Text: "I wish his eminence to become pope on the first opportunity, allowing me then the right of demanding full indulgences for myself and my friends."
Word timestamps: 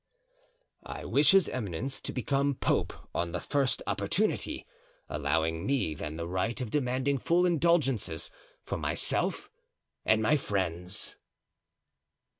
"I 0.87 1.05
wish 1.05 1.29
his 1.29 1.47
eminence 1.47 2.01
to 2.01 2.11
become 2.11 2.55
pope 2.55 2.91
on 3.13 3.33
the 3.33 3.39
first 3.39 3.83
opportunity, 3.85 4.65
allowing 5.07 5.63
me 5.63 5.93
then 5.93 6.15
the 6.17 6.27
right 6.27 6.59
of 6.59 6.71
demanding 6.71 7.19
full 7.19 7.45
indulgences 7.45 8.31
for 8.63 8.79
myself 8.79 9.51
and 10.03 10.19
my 10.23 10.37
friends." 10.37 11.17